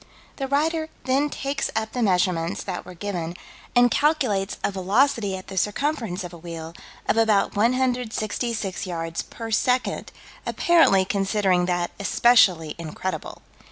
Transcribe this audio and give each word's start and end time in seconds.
The 0.37 0.47
writer 0.47 0.89
then 1.03 1.29
takes 1.29 1.69
up 1.75 1.91
the 1.91 2.01
measurements 2.01 2.63
that 2.63 2.85
were 2.87 2.95
given, 2.95 3.35
and 3.75 3.91
calculates 3.91 4.57
a 4.63 4.71
velocity 4.71 5.37
at 5.37 5.45
the 5.45 5.57
circumference 5.59 6.23
of 6.23 6.33
a 6.33 6.39
wheel, 6.39 6.73
of 7.07 7.17
about 7.17 7.55
166 7.55 8.87
yards 8.87 9.21
per 9.21 9.51
second, 9.51 10.11
apparently 10.43 11.05
considering 11.05 11.67
that 11.67 11.91
especially 11.99 12.73
incredible. 12.79 13.43